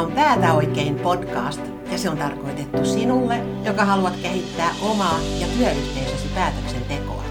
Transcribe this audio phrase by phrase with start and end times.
[0.00, 1.60] On Päätä oikein podcast
[1.92, 7.24] ja se on tarkoitettu sinulle, joka haluat kehittää omaa ja työyhteisösi päätöksentekoa.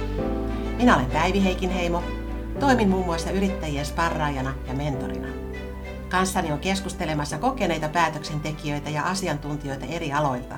[0.78, 2.04] Minä olen Päivi Heikinheimo,
[2.60, 5.28] toimin muun muassa yrittäjien sparraajana ja mentorina.
[6.10, 10.58] Kanssani on keskustelemassa kokeneita päätöksentekijöitä ja asiantuntijoita eri aloilta.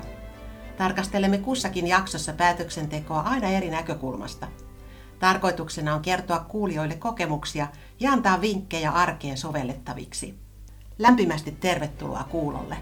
[0.76, 4.46] Tarkastelemme kussakin jaksossa päätöksentekoa aina eri näkökulmasta.
[5.18, 7.66] Tarkoituksena on kertoa kuulijoille kokemuksia
[8.00, 10.41] ja antaa vinkkejä arkeen sovellettaviksi.
[10.98, 12.76] Lämpimästi tervetuloa kuulolle.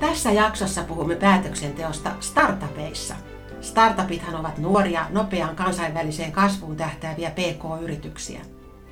[0.00, 3.14] Tässä jaksossa puhumme päätöksenteosta startupeissa.
[3.60, 8.40] Startupithan ovat nuoria, nopeaan kansainväliseen kasvuun tähtääviä PK-yrityksiä.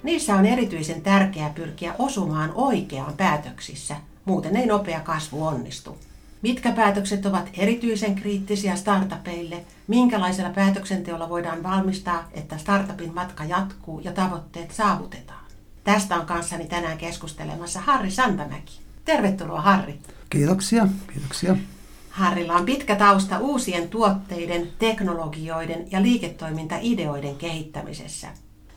[0.02, 5.98] Niissä on erityisen tärkeää pyrkiä osumaan oikeaan päätöksissä, muuten ei nopea kasvu onnistu.
[6.46, 9.64] Mitkä päätökset ovat erityisen kriittisiä startupeille?
[9.86, 15.44] Minkälaisella päätöksenteolla voidaan valmistaa, että startupin matka jatkuu ja tavoitteet saavutetaan?
[15.84, 18.80] Tästä on kanssani tänään keskustelemassa Harri Santamäki.
[19.04, 19.98] Tervetuloa Harri.
[20.30, 21.56] Kiitoksia, kiitoksia.
[22.10, 28.28] Harrilla on pitkä tausta uusien tuotteiden, teknologioiden ja liiketoimintaideoiden kehittämisessä.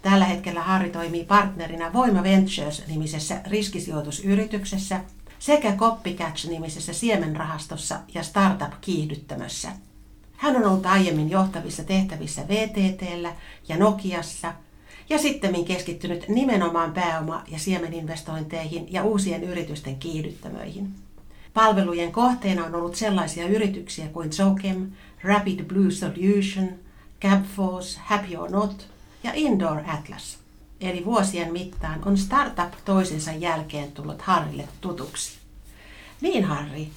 [0.01, 5.01] Tällä hetkellä Harri toimii partnerina Voima Ventures-nimisessä riskisijoitusyrityksessä
[5.39, 9.71] sekä Copycatch-nimisessä siemenrahastossa ja startup-kiihdyttämössä.
[10.37, 13.33] Hän on ollut aiemmin johtavissa tehtävissä VTTllä
[13.67, 14.53] ja Nokiassa
[15.09, 20.95] ja sitten keskittynyt nimenomaan pääoma- ja siemeninvestointeihin ja uusien yritysten kiihdyttämöihin.
[21.53, 24.91] Palvelujen kohteena on ollut sellaisia yrityksiä kuin Zochem,
[25.23, 26.69] Rapid Blue Solution,
[27.21, 28.87] Cabforce, Happy or Not
[29.23, 30.37] ja Indoor Atlas.
[30.81, 35.37] Eli vuosien mittaan on startup toisensa jälkeen tullut Harrille tutuksi.
[36.21, 36.89] Niin Harri,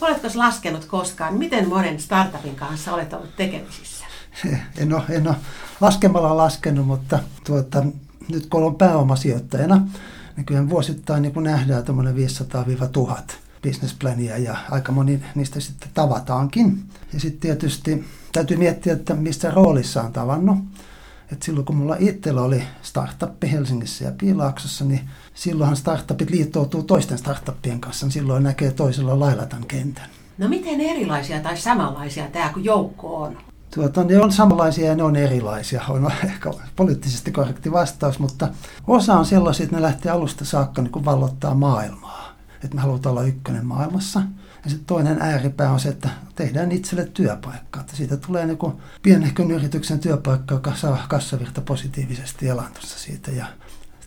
[0.00, 4.04] oletko laskenut koskaan, miten monen startupin kanssa olet ollut tekemisissä?
[4.78, 5.36] En ole, en ole
[5.80, 7.84] laskemalla laskenut, mutta tuota,
[8.28, 9.86] nyt kun olen pääomasijoittajana,
[10.36, 13.32] niin kyllä vuosittain niin nähdään tuommoinen 500-1000
[13.62, 16.82] businessplania ja aika moni niistä sitten tavataankin.
[17.12, 20.58] Ja sitten tietysti täytyy miettiä, että mistä roolissa on tavannut.
[21.32, 25.00] Et silloin kun mulla itsellä oli startuppi Helsingissä ja Piilaaksossa, niin
[25.34, 30.10] silloinhan startupit liittoutuu toisten startuppien kanssa, niin silloin näkee toisella lailla tämän kentän.
[30.38, 33.38] No miten erilaisia tai samanlaisia tämä kuin joukko on?
[33.74, 35.82] Tuota, ne on samanlaisia ja ne on erilaisia.
[35.88, 38.48] On ehkä poliittisesti korrekti vastaus, mutta
[38.86, 42.36] osa on sellaisia, että ne lähtee alusta saakka niin vallottaa maailmaa.
[42.64, 44.22] Että me halutaan olla ykkönen maailmassa–
[44.64, 47.80] ja sitten toinen ääripää on se, että tehdään itselle työpaikka.
[47.80, 48.58] Että siitä tulee niin
[49.02, 53.30] pienehkön yrityksen työpaikka, joka saa kassavirta positiivisesti elantossa siitä.
[53.30, 53.46] Ja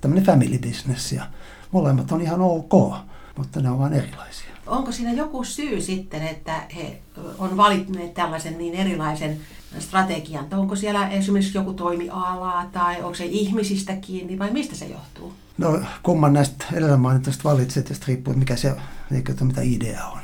[0.02, 1.25] tämmöinen family business ja
[1.72, 2.96] molemmat on ihan ok,
[3.38, 4.53] mutta ne on vain erilaisia.
[4.68, 7.02] Onko siinä joku syy sitten, että he
[7.38, 9.40] on valitneet tällaisen niin erilaisen
[9.80, 10.47] strategian?
[10.53, 15.34] Onko siellä esimerkiksi joku toimiala tai onko se ihmisistä kiinni vai mistä se johtuu?
[15.58, 18.75] No kumman näistä edellä mainituista valitset ja riippuu mikä se,
[19.42, 20.22] mitä idea on.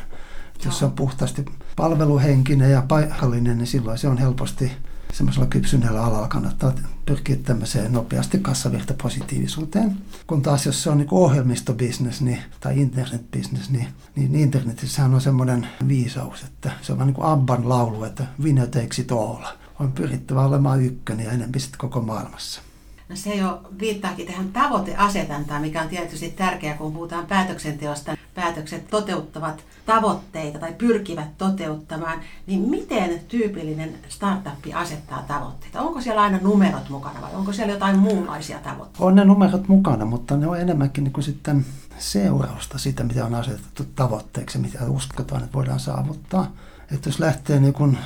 [0.65, 4.71] Jos se on puhtaasti palveluhenkinen ja paikallinen, niin silloin se on helposti
[5.13, 6.73] semmoisella kypsyneellä alalla kannattaa
[7.05, 9.97] pyrkiä tämmöiseen nopeasti kassavirta positiivisuuteen.
[10.27, 15.67] Kun taas jos se on niin ohjelmistobisnes niin, tai internetbisnes, niin, niin internetissähän on semmoinen
[15.87, 19.43] viisaus, että se on vähän niin kuin Abban laulu, että winner takes it all.
[19.79, 22.61] On pyrittävä olemaan ykkönen ja enemmän koko maailmassa.
[23.09, 28.17] No se jo viittaakin tähän tavoiteasetantaan, mikä on tietysti tärkeää, kun puhutaan päätöksenteosta.
[28.35, 35.81] Päätökset toteuttavat tavoitteita tai pyrkivät toteuttamaan, niin miten tyypillinen startup asettaa tavoitteita?
[35.81, 39.05] Onko siellä aina numerot mukana vai onko siellä jotain muunlaisia tavoitteita?
[39.05, 41.65] On ne numerot mukana, mutta ne on enemmänkin niin kuin sitten
[41.97, 46.51] seurausta siitä, mitä on asetettu tavoitteeksi, mitä uskotaan, että voidaan saavuttaa.
[46.91, 47.97] Että jos lähtee niin kuin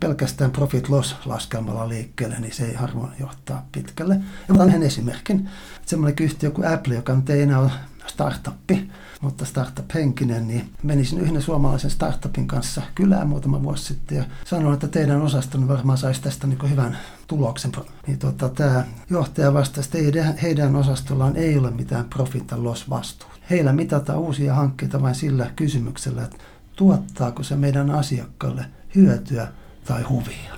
[0.00, 4.14] pelkästään profit loss laskelmalla liikkeelle, niin se ei harvoin johtaa pitkälle.
[4.48, 5.48] Ja otan yhden esimerkin.
[5.86, 7.70] Semmoinen yhtiö kuin Apple, joka nyt ei enää ole
[8.06, 14.74] startuppi, mutta startup-henkinen, niin menisin yhden suomalaisen startupin kanssa kylään muutama vuosi sitten ja sanoin,
[14.74, 17.72] että teidän osastonne varmaan saisi tästä niin hyvän tuloksen.
[18.06, 23.28] Niin tota, tämä johtaja vastasi, että heidän, heidän osastollaan ei ole mitään profit loss vastuu.
[23.50, 26.36] Heillä mitataan uusia hankkeita vain sillä kysymyksellä, että
[26.76, 29.48] tuottaako se meidän asiakkaille hyötyä
[29.90, 30.54] tai huvia.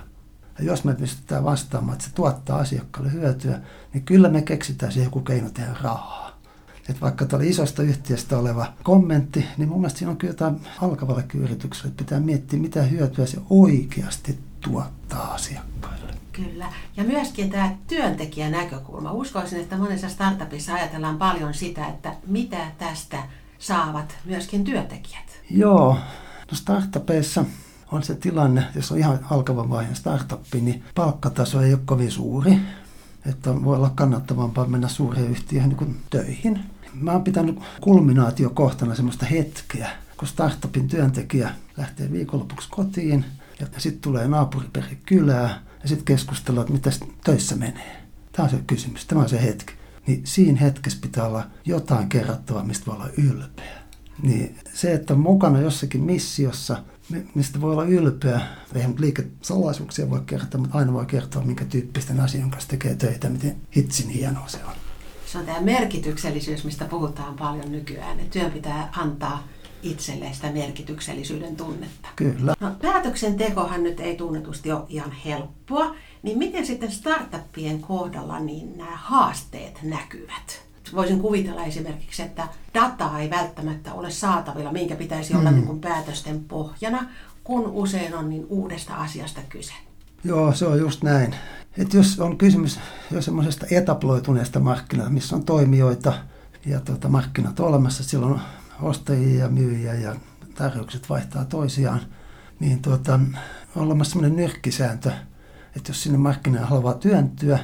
[0.58, 3.60] Ja jos me pystytään vastaamaan, että se tuottaa asiakkaalle hyötyä,
[3.92, 6.38] niin kyllä me keksitään siihen joku keino tehdä rahaa.
[6.88, 11.42] Et vaikka tuolla isosta yhtiöstä oleva kommentti, niin mun mielestä siinä on kyllä jotain alkavallekin
[11.42, 16.14] yritykselle, että pitää miettiä, mitä hyötyä se oikeasti tuottaa asiakkaille.
[16.32, 16.66] Kyllä.
[16.96, 19.12] Ja myöskin tämä työntekijän näkökulma.
[19.12, 23.22] Uskoisin, että monessa startupissa ajatellaan paljon sitä, että mitä tästä
[23.58, 25.42] saavat myöskin työntekijät.
[25.50, 25.98] Joo.
[26.50, 27.44] No startupeissa
[27.92, 32.58] on se tilanne, jos on ihan alkavan vaiheen startuppi, niin palkkataso ei ole kovin suuri.
[33.26, 36.60] että voi olla kannattavampaa mennä suureen yhtiöön niin kuin töihin.
[36.94, 43.24] Mä oon pitänyt kulminaatiokohtana semmoista hetkeä, kun startupin työntekijä lähtee viikonlopuksi kotiin
[43.60, 48.02] ja sitten tulee naapuriperi kylää ja sitten keskustellaan, että mitä töissä menee.
[48.32, 49.72] Tämä on se kysymys, tämä on se hetki.
[50.06, 53.82] Niin siinä hetkessä pitää olla jotain kerrottavaa, mistä voi olla ylpeä.
[54.22, 56.82] Niin se, että on mukana jossakin missiossa,
[57.34, 58.40] mistä voi olla ylpeä,
[58.74, 63.28] ei nyt liikesalaisuuksia voi kertoa, mutta aina voi kertoa, minkä tyyppisten asioiden kanssa tekee töitä,
[63.28, 64.72] miten hitsin hienoa se on.
[65.26, 69.48] Se on tämä merkityksellisyys, mistä puhutaan paljon nykyään, että työn pitää antaa
[69.82, 72.08] itselleen sitä merkityksellisyyden tunnetta.
[72.16, 72.54] Kyllä.
[72.60, 78.96] No, päätöksentekohan nyt ei tunnetusti ole ihan helppoa, niin miten sitten startuppien kohdalla niin nämä
[78.96, 80.71] haasteet näkyvät?
[80.94, 85.56] Voisin kuvitella esimerkiksi, että dataa ei välttämättä ole saatavilla, minkä pitäisi olla mm.
[85.56, 87.06] niin kuin päätösten pohjana,
[87.44, 89.72] kun usein on niin uudesta asiasta kyse.
[90.24, 91.34] Joo, se on just näin.
[91.78, 92.80] Et jos on kysymys
[93.10, 96.12] jo semmoisesta etaploituneesta markkinasta, missä on toimijoita
[96.66, 98.40] ja tuota, markkinat olemassa, silloin
[98.82, 100.16] ostajia ja myyjiä ja
[100.54, 102.00] tarjoukset vaihtaa toisiaan,
[102.60, 103.36] niin tuota, on
[103.76, 105.12] olemassa semmoinen nyrkkisääntö,
[105.76, 107.58] että jos sinne markkinaan haluaa työntyä,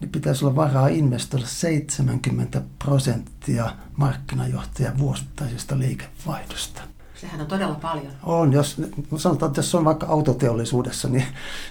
[0.00, 6.82] niin pitäisi olla varaa investoida 70 prosenttia markkinajohtajan vuosittaisesta liikevaihdosta.
[7.20, 8.12] Sehän on todella paljon.
[8.22, 8.82] On, jos
[9.16, 11.24] sanotaan, että jos on vaikka autoteollisuudessa, niin,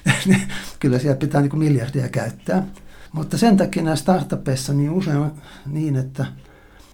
[0.26, 0.48] niin
[0.80, 2.66] kyllä siellä pitää niin miljardia käyttää.
[3.12, 6.26] Mutta sen takia näissä startupeissa niin usein on niin, että,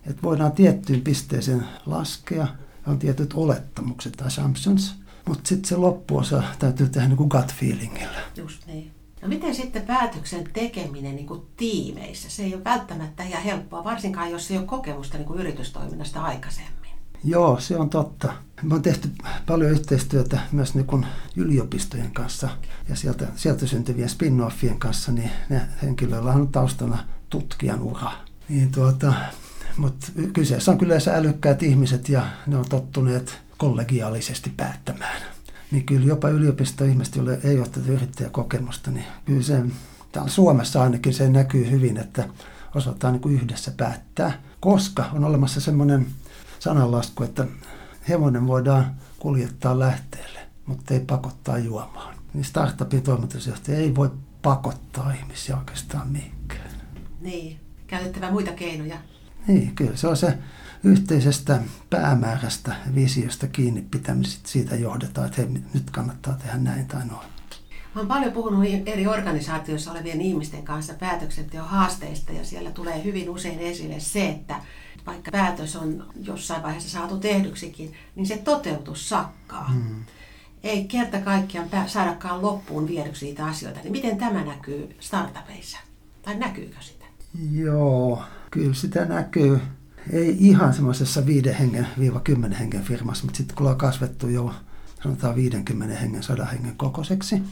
[0.06, 2.48] että voidaan tiettyyn pisteeseen laskea,
[2.88, 4.96] on tietyt olettamukset, assumptions,
[5.28, 8.20] mutta sitten se loppuosa täytyy tehdä niin kuin gut feelingillä.
[8.36, 8.92] Just niin.
[9.26, 12.30] No miten sitten päätöksen tekeminen niin kuin tiimeissä?
[12.30, 16.92] Se ei ole välttämättä ihan helppoa, varsinkaan jos ei ole kokemusta niin kuin yritystoiminnasta aikaisemmin.
[17.24, 18.34] Joo, se on totta.
[18.62, 19.10] Me on tehty
[19.46, 21.06] paljon yhteistyötä myös niin kuin
[21.36, 22.50] yliopistojen kanssa
[22.90, 26.98] ja sieltä, sieltä syntyvien spin-offien kanssa, niin ne henkilöillä on taustana
[27.30, 28.12] tutkijan ura.
[28.50, 29.14] Niin tuota,
[29.78, 35.35] mutta kyseessä on kyllä älykkäät ihmiset ja ne on tottuneet kollegiaalisesti päättämään.
[35.72, 39.64] Niin kyllä jopa yliopistoihmiset, joille ei ole tätä yrittäjäkokemusta, niin kyllä se,
[40.12, 42.30] täällä Suomessa ainakin se näkyy hyvin, että
[42.76, 46.08] osataan niin kuin yhdessä päättää, koska on olemassa semmoinen
[46.60, 47.48] sananlasku, että
[48.10, 52.16] hevonen voidaan kuljettaa lähteelle, mutta ei pakottaa juomaan.
[52.34, 54.12] Niin startupin toimitusjohtaja ei voi
[54.42, 56.70] pakottaa ihmisiä oikeastaan mihinkään.
[57.22, 58.98] Niin, käytettävä muita keinoja.
[59.48, 60.38] Niin, kyllä se on se
[60.86, 67.28] yhteisestä päämäärästä, visiosta kiinni pitämisestä, siitä johdetaan, että hei, nyt kannattaa tehdä näin tai noin.
[67.96, 73.30] Mä olen paljon puhunut eri organisaatioissa olevien ihmisten kanssa päätöksenteon haasteista ja siellä tulee hyvin
[73.30, 74.56] usein esille se, että
[75.06, 79.68] vaikka päätös on jossain vaiheessa saatu tehdyksikin, niin se toteutus sakkaa.
[79.68, 80.06] Hmm.
[80.64, 83.80] Ei kerta kaikkiaan saadakaan loppuun viedyksi niitä asioita.
[83.80, 85.78] Niin miten tämä näkyy startupeissa?
[86.22, 87.06] Tai näkyykö sitä?
[87.52, 89.62] Joo, kyllä sitä näkyy.
[90.10, 94.54] Ei ihan semmoisessa 5 hengen viiva 10 hengen firmassa, mutta sitten kun ollaan kasvettu jo
[95.04, 97.44] sanotaan 50 hengen, 100 hengen kokoiseksi,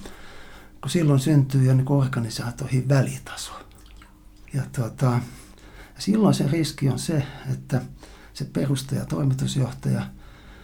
[0.81, 3.51] kun silloin syntyy jo niin organisaatoihin välitaso.
[4.53, 5.19] Ja tuota,
[5.99, 7.23] silloin se riski on se,
[7.53, 7.81] että
[8.33, 10.01] se perustaja, toimitusjohtaja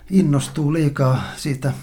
[0.10, 1.74] innostuu liikaa siitä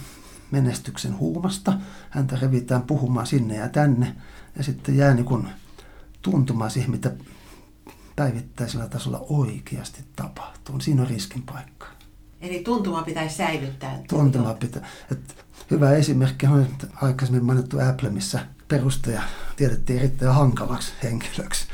[0.50, 1.79] menestyksen huumasta.
[2.11, 4.17] Häntä revitään puhumaan sinne ja tänne
[4.56, 5.48] ja sitten jää niin
[6.22, 7.13] tuntumaan siihen, mitä
[8.17, 10.81] päivittäisellä tasolla oikeasti tapahtuu.
[10.81, 11.87] Siinä on riskin paikka.
[12.41, 13.99] Eli tuntuma pitäisi säilyttää.
[14.08, 14.89] Tuntuma pitää.
[15.13, 16.67] Et hyvä esimerkki on
[17.03, 19.23] aikaisemmin mainittu Apple, missä perustaja
[19.56, 21.67] tiedettiin erittäin hankalaksi henkilöksi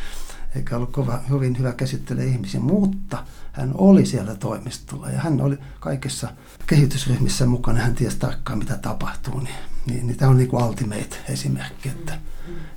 [0.56, 5.58] eikä ollut kova, hyvin hyvä käsittelee ihmisiä, mutta hän oli siellä toimistolla ja hän oli
[5.80, 6.28] kaikessa
[6.66, 9.54] kehitysryhmissä mukana, hän tiesi tarkkaan mitä tapahtuu, niin,
[9.86, 12.18] niin, niin tämä on niin kuin ultimate esimerkki, että,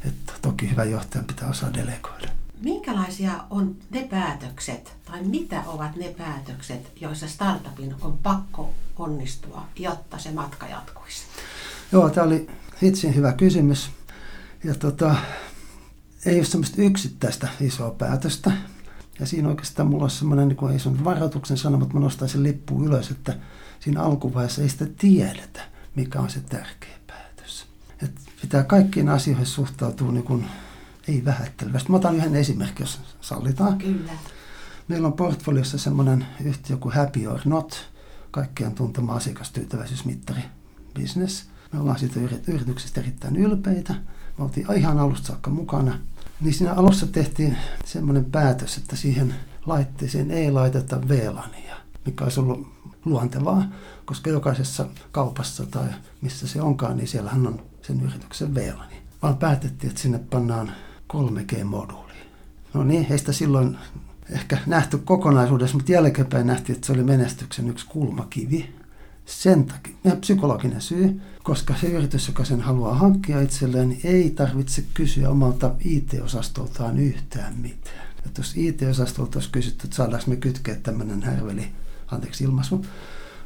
[0.06, 2.28] että toki hyvä johtajan pitää osaa delegoida.
[2.62, 10.18] Minkälaisia on ne päätökset, tai mitä ovat ne päätökset, joissa startupin on pakko onnistua, jotta
[10.18, 11.22] se matka jatkuisi?
[11.92, 12.48] Joo, tämä oli
[12.82, 13.90] hitsin hyvä kysymys.
[14.64, 15.16] Ja tota,
[16.26, 18.52] ei ole semmoista yksittäistä isoa päätöstä.
[19.20, 22.30] Ja siinä oikeastaan mulla on semmoinen, niin ei se on varoituksen sana, mutta mä nostan
[22.30, 23.38] sen lippuun ylös, että
[23.80, 25.62] siinä alkuvaiheessa ei sitä tiedetä,
[25.96, 27.66] mikä on se tärkeä päätös.
[28.04, 30.46] Et pitää kaikkiin asioihin suhtautua niin kuin,
[31.08, 31.92] ei vähättelevästi.
[31.92, 33.78] Mä otan yhden esimerkin, jos sallitaan.
[33.78, 34.12] Kyllä.
[34.88, 37.90] Meillä on portfoliossa semmoinen yhtiö kuin Happy or Not,
[38.32, 40.42] kaikkien tuntema asiakastyytyväisyysmittari
[41.00, 41.46] business.
[41.74, 43.94] Me ollaan siitä yrityksestä erittäin ylpeitä.
[44.38, 46.00] Me oltiin ihan alusta saakka mukana.
[46.42, 49.36] Niin siinä alussa tehtiin semmoinen päätös, että siihen
[49.66, 52.68] laitteeseen ei laiteta VLANia, mikä olisi ollut
[53.06, 53.64] luontevaa,
[54.06, 55.88] koska jokaisessa kaupassa tai
[56.22, 58.96] missä se onkaan, niin siellähän on sen yrityksen VLANi.
[59.22, 60.72] Vaan päätettiin, että sinne pannaan
[61.14, 62.14] 3G-moduuli.
[62.74, 63.78] No niin, heistä silloin
[64.30, 68.76] ehkä nähty kokonaisuudessa, mutta jälkeenpäin nähtiin, että se oli menestyksen yksi kulmakivi.
[69.26, 74.84] Sen takia, ja psykologinen syy, koska se yritys, joka sen haluaa hankkia itselleen, ei tarvitse
[74.94, 78.08] kysyä omalta IT-osastoltaan yhtään mitään.
[78.26, 81.72] Että jos IT-osastolta olisi kysytty, että saadaanko me kytkeä tämmöinen härveli,
[82.08, 82.86] anteeksi ilmaisu,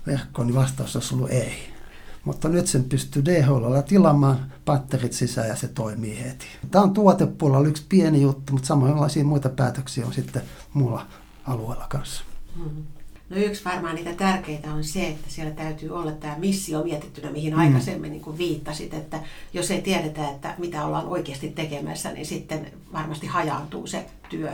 [0.08, 1.78] verkkoon, niin vastaus olisi ollut ei.
[2.26, 6.46] Mutta nyt sen pystyy DHL tilaamaan patterit sisään ja se toimii heti.
[6.72, 10.42] Tämä on tuotepuolella yksi pieni juttu, mutta samanlaisia muita päätöksiä on sitten
[10.74, 11.06] muulla
[11.48, 12.24] alueella kanssa.
[12.56, 12.84] Mm.
[13.30, 17.54] No yksi varmaan niitä tärkeitä on se, että siellä täytyy olla tämä missio mietittynä, mihin
[17.54, 17.60] mm.
[17.60, 19.20] aikaisemmin niin kuin viittasit, että
[19.54, 24.52] jos ei tiedetä, että mitä ollaan oikeasti tekemässä, niin sitten varmasti hajaantuu se työ.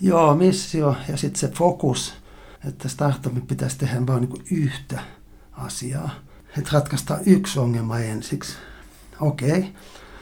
[0.00, 2.14] Joo, missio ja sitten se fokus,
[2.68, 5.00] että startupin pitäisi tehdä vain niin yhtä
[5.52, 6.10] asiaa
[6.58, 8.52] että ratkaista yksi ongelma ensiksi.
[9.20, 9.60] Okei, okay.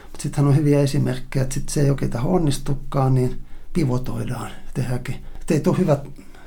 [0.03, 4.51] mutta sittenhän on hyviä esimerkkejä, että sit se ei oikein onnistukaan, niin pivotoidaan.
[4.75, 5.15] Tehdäänkin.
[5.41, 5.97] Et ei tule hyvä,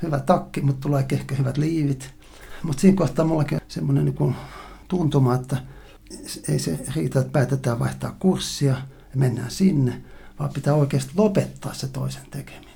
[0.02, 2.14] hyvä takki, mutta tulee ehkä hyvät liivit.
[2.62, 4.34] Mutta siinä kohtaa mullakin on semmoinen niin
[4.88, 5.56] tuntuma, että
[6.48, 10.02] ei se riitä, että päätetään vaihtaa kurssia ja mennään sinne,
[10.38, 12.68] vaan pitää oikeasti lopettaa se toisen tekeminen.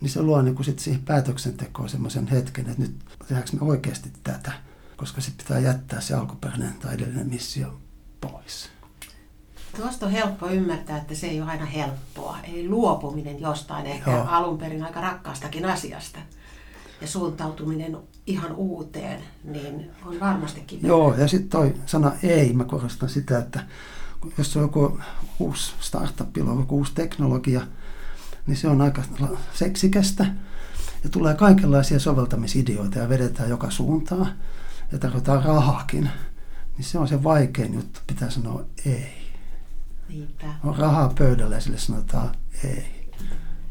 [0.00, 2.96] Niin se luo niin sit siihen päätöksentekoon semmoisen hetken, että nyt
[3.28, 4.52] tehdäänkö me oikeasti tätä
[4.98, 7.78] koska sitten pitää jättää se alkuperäinen tai edellinen missio
[8.20, 8.68] pois.
[9.76, 12.38] Tuosta on helppo ymmärtää, että se ei ole aina helppoa.
[12.42, 14.26] Eli luopuminen jostain ehkä Joo.
[14.26, 16.18] alun perin aika rakkaastakin asiasta
[17.00, 20.80] ja suuntautuminen ihan uuteen, niin on varmastikin...
[20.82, 23.60] Joo, ja sitten toi sana ei, mä korostan sitä, että
[24.38, 24.98] jos on joku
[25.38, 27.60] uusi startup, joku uusi teknologia,
[28.46, 29.02] niin se on aika
[29.54, 30.26] seksikästä
[31.04, 34.32] ja tulee kaikenlaisia soveltamisideoita ja vedetään joka suuntaan
[34.92, 36.10] ja tarvitaan rahakin,
[36.76, 39.28] niin se on se vaikein juttu, pitää sanoa ei.
[40.08, 40.46] Niinpä.
[40.64, 42.30] On rahaa pöydällä ja sille sanotaan
[42.64, 42.98] ei.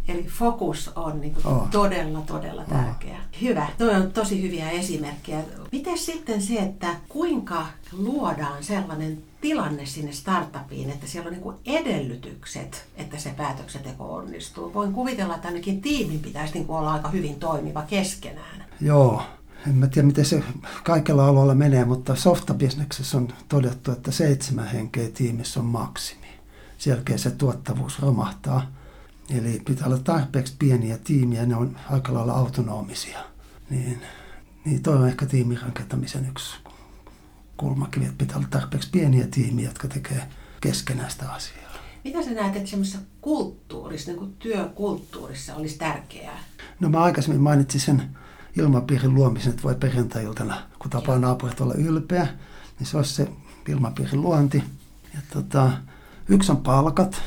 [0.08, 1.70] Eli fokus on niin kuin oh.
[1.70, 3.18] todella, todella tärkeä.
[3.18, 3.42] Oh.
[3.42, 3.68] Hyvä.
[3.78, 5.44] Tuo on tosi hyviä esimerkkejä.
[5.72, 12.86] Miten sitten se, että kuinka luodaan sellainen tilanne sinne startupiin, että siellä on niin edellytykset,
[12.96, 14.74] että se päätöksenteko onnistuu.
[14.74, 18.66] Voin kuvitella, että ainakin tiimin pitäisi niin kuin olla aika hyvin toimiva keskenään.
[18.82, 19.22] Joo,
[19.70, 20.44] en mä tiedä miten se
[20.84, 26.28] kaikilla aloilla menee, mutta softabisneksessä on todettu, että seitsemän henkeä tiimissä on maksimi.
[26.78, 28.72] Sen se tuottavuus romahtaa.
[29.30, 33.20] Eli pitää olla tarpeeksi pieniä tiimiä, ne on aika lailla autonomisia.
[33.70, 34.02] Niin,
[34.66, 36.56] niin toi on ehkä tiimirakentamisen yksi
[37.58, 40.28] kulmakivi, että pitää olla tarpeeksi pieniä tiimiä, jotka tekee
[40.62, 41.74] keskenäistä asiaa.
[42.04, 46.40] Mitä sä näet, että semmoisessa kulttuurissa, niin kuin työkulttuurissa olisi tärkeää?
[46.80, 48.18] No mä aikaisemmin mainitsin sen
[48.58, 52.28] ilmapiirin luomisen, että voi perjantai-iltana, kun tapaa naapurit olla ylpeä,
[52.80, 53.30] niin se olisi se
[53.68, 54.64] ilmapiirin luonti.
[55.14, 55.72] Ja tota,
[56.28, 57.22] yksi on palkat.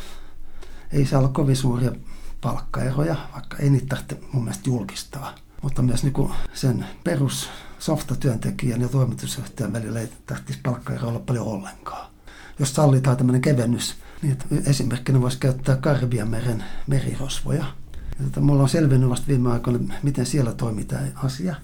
[0.92, 1.92] Ei saa olla kovin suuria
[2.40, 5.34] palkkaeroja, vaikka ei niitä tarvitse mun mielestä julkistaa.
[5.62, 12.10] Mutta myös niin sen perus softatyöntekijän ja toimitusjohtajan välillä ei tarvitsisi palkkaero olla paljon ollenkaan.
[12.58, 17.79] Jos sallitaan tämmöinen kevennys, niin esimerkkinä voisi käyttää Karviameren merirosvoja– ja
[18.24, 21.54] tota, mulla on selvinnyt vasta viime aikoina, miten siellä toimii tämä asia.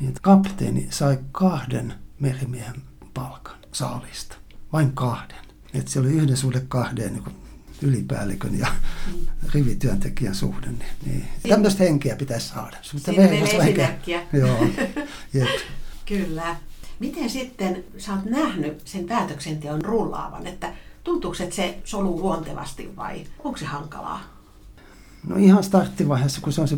[0.00, 2.82] Niin, että kapteeni sai kahden merimiehen
[3.14, 4.36] palkan saalista.
[4.72, 5.38] Vain kahden.
[5.74, 7.36] Että se oli yhden suhde kahden niin
[7.82, 8.66] ylipäällikön ja
[9.54, 10.66] rivityöntekijän suhde.
[10.66, 11.28] Niin, niin.
[11.48, 12.76] Tämmöistä henkeä pitäisi saada.
[12.82, 14.22] Siinä meillä esimerkkiä.
[14.32, 14.66] Joo,
[15.34, 15.48] jep.
[16.06, 16.56] Kyllä.
[16.98, 20.72] Miten sitten sä oot nähnyt sen päätöksenteon rullaavan, että
[21.04, 24.39] tuntuuko, että se soluu luontevasti vai onko se hankalaa?
[25.26, 26.76] No ihan starttivaiheessa, kun se on se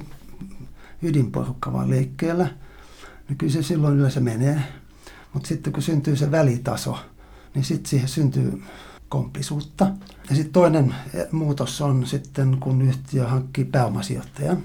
[1.02, 2.48] ydinporukka vaan liikkeellä,
[3.28, 4.62] niin kyllä se silloin yleensä menee.
[5.32, 6.98] Mutta sitten kun syntyy se välitaso,
[7.54, 8.62] niin sitten siihen syntyy
[9.08, 9.84] komplisuutta.
[10.30, 10.94] Ja sitten toinen
[11.32, 14.62] muutos on sitten, kun yhtiö hankkii pääomasijoittajan.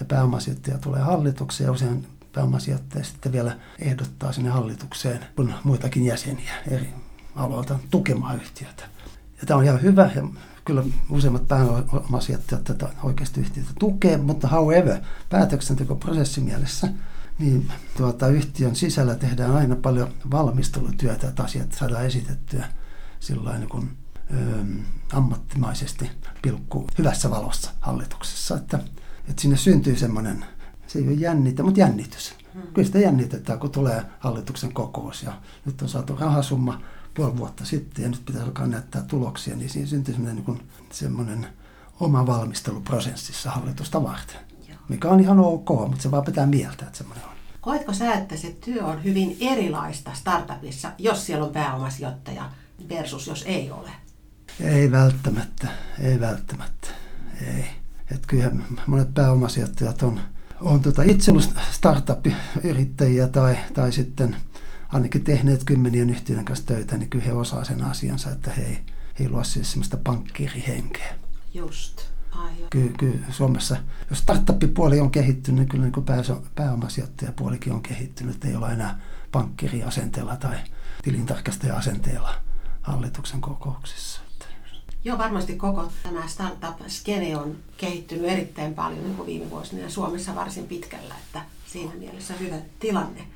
[0.00, 6.52] Ja pääomasijoittaja tulee hallitukseen ja usein pääomasijoittaja sitten vielä ehdottaa sinne hallitukseen kun muitakin jäseniä
[6.70, 6.94] eri
[7.36, 8.84] aloilta tukemaan yhtiötä.
[9.40, 10.28] Ja tämä on ihan hyvä ja
[10.64, 15.00] kyllä useimmat pääomasijoittajat tätä oikeasti yhtiötä tukee, mutta however,
[15.30, 16.88] päätöksentekoprosessimielessä
[17.38, 22.68] niin tuota, yhtiön sisällä tehdään aina paljon valmistelutyötä, että asiat saadaan esitettyä
[23.20, 23.96] sillä niin kuin,
[24.34, 24.64] ö,
[25.12, 26.10] ammattimaisesti
[26.42, 28.56] pilkku hyvässä valossa hallituksessa.
[28.56, 28.78] Että,
[29.28, 30.44] että sinne syntyy semmoinen,
[30.86, 32.34] se ei ole jännitä, mutta jännitys.
[32.54, 32.62] Hmm.
[32.62, 35.32] Kyllä sitä jännitetään, kun tulee hallituksen kokous ja
[35.66, 36.80] nyt on saatu rahasumma
[37.14, 41.46] puoli vuotta sitten ja nyt pitäisi alkaa näyttää tuloksia, niin siinä syntyi semmoinen, niin semmoinen
[42.00, 44.40] oma valmisteluprosessissa hallitusta varten.
[44.68, 44.78] Joo.
[44.88, 47.30] Mikä on ihan ok, mutta se vaan pitää mieltä, että semmoinen on.
[47.60, 52.50] Koetko sä, että se työ on hyvin erilaista startupissa, jos siellä on pääomasijoittaja
[52.88, 53.90] versus jos ei ole?
[54.60, 55.68] Ei välttämättä,
[56.00, 56.88] ei välttämättä,
[57.46, 57.64] ei.
[58.10, 58.50] Että kyllä
[58.86, 60.20] monet pääomasijoittajat on,
[60.60, 64.36] on tota itse ollut startup-yrittäjiä tai, tai sitten
[64.94, 68.74] ainakin tehneet kymmenien yhtiöiden kanssa töitä, niin kyllä he osaa sen asiansa, että he ei,
[69.18, 71.14] he ei luo siis sellaista pankkiirihenkeä.
[71.54, 72.02] Just.
[72.30, 72.70] Aivan.
[72.70, 73.76] Kyllä, kyllä Suomessa,
[74.10, 78.44] jos startup-puoli on kehittynyt, niin kyllä niin pääomasijoittajapuolikin on kehittynyt.
[78.44, 79.00] Ei ole enää
[79.32, 80.56] pankkiriasenteella tai
[81.02, 82.34] tilintarkastaja-asenteella
[82.82, 84.20] hallituksen kokouksissa.
[85.04, 90.34] Joo, varmasti koko tämä startup-skene on kehittynyt erittäin paljon niin kuin viime vuosina ja Suomessa
[90.34, 93.26] varsin pitkällä, että siinä mielessä hyvä tilanne.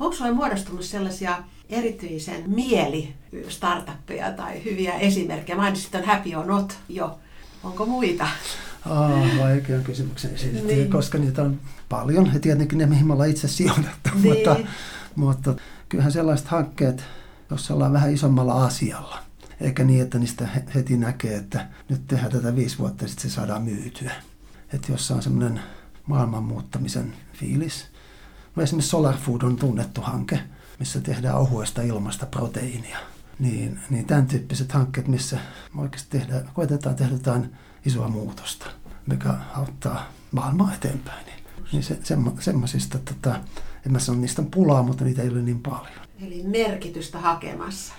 [0.00, 1.38] Onko sinulle muodostunut sellaisia
[1.68, 3.14] erityisen mieli
[3.48, 5.56] startuppeja tai hyviä esimerkkejä?
[5.56, 7.18] Mainitsit on Happy or Not jo.
[7.64, 8.28] Onko muita?
[8.86, 10.90] Aa, vaikean kysymyksen esitetty, niin.
[10.90, 12.30] koska niitä on paljon.
[12.34, 14.10] Ja tietenkin ne, mihin me ollaan itse sijoitettu.
[14.14, 14.34] Niin.
[14.34, 14.56] Mutta,
[15.14, 15.54] mutta
[15.88, 17.04] kyllähän sellaiset hankkeet,
[17.50, 19.18] jos ollaan vähän isommalla asialla,
[19.60, 23.34] eikä niin, että niistä heti näkee, että nyt tehdään tätä viisi vuotta ja sitten se
[23.34, 24.12] saadaan myytyä.
[24.72, 25.60] Että jos on semmoinen
[26.06, 27.86] maailman muuttamisen fiilis.
[28.56, 30.40] No esimerkiksi Solar Food on tunnettu hanke,
[30.78, 32.98] missä tehdään ohuesta ilmasta proteiinia.
[33.38, 35.38] Niin, niin tämän tyyppiset hankkeet, missä
[35.76, 38.66] oikeasti tehdään, koetetaan tehdä jotain isoa muutosta,
[39.06, 41.26] mikä auttaa maailmaa eteenpäin.
[41.26, 41.38] Niin,
[41.72, 43.40] niin se, semmo, semmoisista, tota,
[43.86, 46.06] en mä sano niistä on pulaa, mutta niitä ei ole niin paljon.
[46.26, 47.94] Eli merkitystä hakemassa.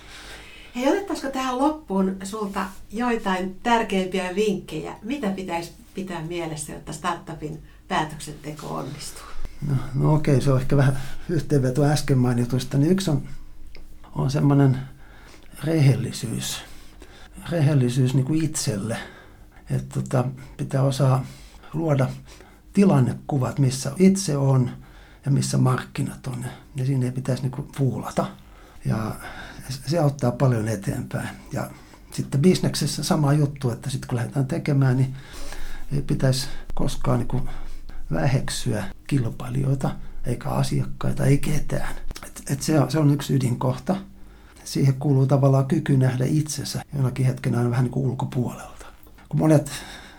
[0.76, 4.96] Hei, otettaisiko tähän loppuun sulta joitain tärkeimpiä vinkkejä?
[5.02, 9.37] Mitä pitäisi pitää mielessä, jotta startupin päätöksenteko onnistuu?
[9.66, 12.78] No, no okei, se on ehkä vähän yhteenveto äsken mainituista.
[12.78, 13.22] Niin yksi on,
[14.14, 14.78] on semmoinen
[15.64, 16.62] rehellisyys.
[17.50, 18.96] Rehellisyys niin kuin itselle.
[19.70, 20.24] Että tota,
[20.56, 21.24] pitää osaa
[21.74, 22.08] luoda
[22.72, 24.70] tilannekuvat, missä itse on
[25.24, 26.44] ja missä markkinat on.
[26.76, 28.26] Ja siinä ei pitäisi niin kuin fuulata.
[28.84, 29.14] Ja
[29.86, 31.28] se auttaa paljon eteenpäin.
[31.52, 31.70] Ja
[32.10, 35.16] sitten bisneksessä sama juttu, että sitten kun lähdetään tekemään, niin
[35.92, 37.48] ei pitäisi koskaan niin kuin
[38.12, 39.90] väheksyä kilpailijoita,
[40.26, 41.94] eikä asiakkaita, ei ketään.
[42.26, 43.96] Et, et se, on, se on yksi ydinkohta.
[44.64, 48.86] Siihen kuuluu tavallaan kyky nähdä itsensä jonakin hetken aina vähän niin kuin ulkopuolelta.
[49.28, 49.70] Kun monet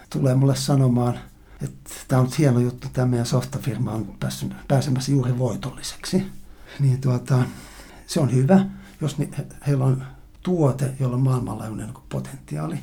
[0.10, 1.20] tulee mulle sanomaan,
[1.62, 6.26] että tämä on hieno juttu, tämä meidän softafirma on päässyt, pääsemässä juuri voitolliseksi,
[6.80, 7.44] niin tuota,
[8.08, 8.66] se on hyvä,
[9.02, 9.30] jos ni,
[9.68, 10.04] heillä on
[10.44, 12.80] tuote, jolla on maailmanlaajuinen niin potentiaali,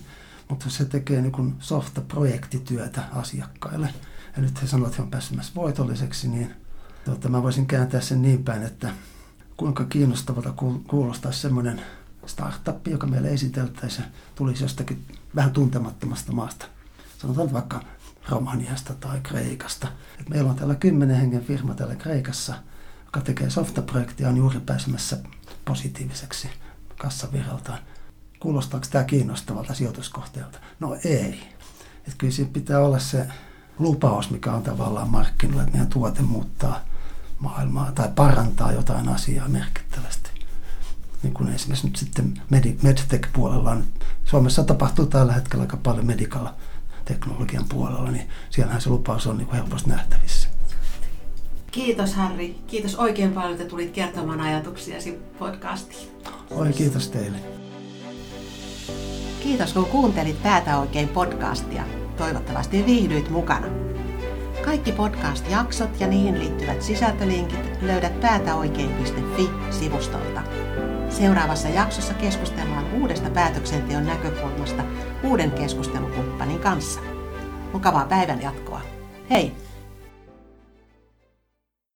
[0.49, 3.89] mutta se tekee niin softa-projektityötä asiakkaille.
[4.37, 6.55] Ja nyt he sanovat, että he on pääsemässä voitolliseksi, niin
[7.05, 8.91] tuota, mä voisin kääntää sen niin päin, että
[9.57, 10.55] kuinka kiinnostavalta
[10.89, 11.83] kuulostaa semmoinen
[12.27, 16.67] startup, joka meille esiteltäisiin, tulisi jostakin vähän tuntemattomasta maasta.
[17.19, 17.81] Sanotaan vaikka
[18.29, 19.89] Romaniasta tai Kreikasta.
[20.21, 22.55] Et meillä on täällä kymmenen hengen firma täällä Kreikassa,
[23.05, 25.19] joka tekee softaprojektia, on juuri pääsemässä
[25.65, 26.49] positiiviseksi
[26.99, 27.79] kassavirraltaan.
[28.41, 30.59] Kuulostaako tämä kiinnostavalta sijoituskohteelta?
[30.81, 31.41] No ei.
[32.09, 33.27] Et kyllä siinä pitää olla se
[33.79, 36.81] lupaus, mikä on tavallaan markkinoilla, että meidän tuote muuttaa
[37.39, 40.31] maailmaa tai parantaa jotain asiaa merkittävästi.
[41.23, 42.41] Niin kuin esimerkiksi nyt sitten
[42.83, 43.85] medtech-puolella on,
[44.25, 46.47] Suomessa tapahtuu tällä hetkellä aika paljon medical
[47.05, 50.49] teknologian puolella, niin siellähän se lupaus on niin kuin helposti nähtävissä.
[51.71, 52.59] Kiitos Harri.
[52.67, 56.09] Kiitos oikein paljon, että tulit kertomaan ajatuksiasi podcastiin.
[56.51, 57.39] Oi, kiitos teille.
[59.43, 62.06] Kiitos kun kuuntelit Päätä oikein podcastia.
[62.17, 63.67] Toivottavasti viihdyit mukana.
[64.65, 70.43] Kaikki podcast-jaksot ja niihin liittyvät sisältölinkit löydät päätäoikein.fi-sivustolta.
[71.09, 74.83] Seuraavassa jaksossa keskustellaan uudesta päätöksenteon näkökulmasta
[75.23, 77.01] uuden keskustelukumppanin kanssa.
[77.73, 78.81] Mukavaa päivän jatkoa.
[79.31, 79.66] Hei!